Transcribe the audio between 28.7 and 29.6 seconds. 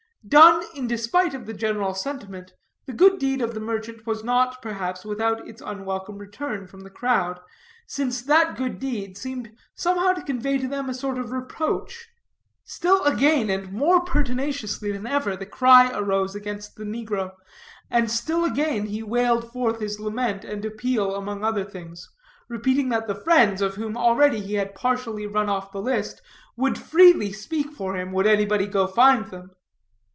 find them.